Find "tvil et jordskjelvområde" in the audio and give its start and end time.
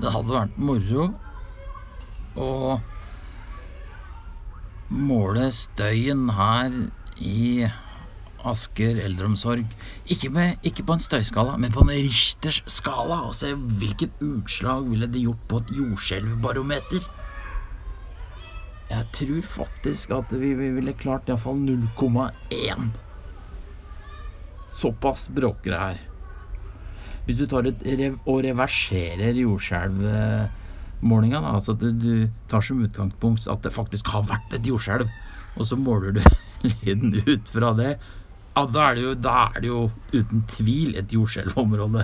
40.50-42.02